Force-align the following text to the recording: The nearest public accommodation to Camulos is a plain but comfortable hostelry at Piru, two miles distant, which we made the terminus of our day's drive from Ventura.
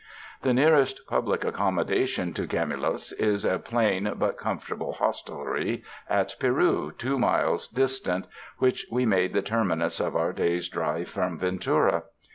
The 0.41 0.51
nearest 0.55 1.05
public 1.05 1.43
accommodation 1.45 2.33
to 2.33 2.47
Camulos 2.47 3.13
is 3.19 3.45
a 3.45 3.59
plain 3.59 4.11
but 4.15 4.35
comfortable 4.35 4.93
hostelry 4.93 5.83
at 6.09 6.33
Piru, 6.39 6.91
two 6.91 7.19
miles 7.19 7.67
distant, 7.67 8.25
which 8.57 8.87
we 8.91 9.05
made 9.05 9.33
the 9.33 9.43
terminus 9.43 9.99
of 9.99 10.15
our 10.15 10.33
day's 10.33 10.69
drive 10.69 11.07
from 11.07 11.37
Ventura. 11.37 12.05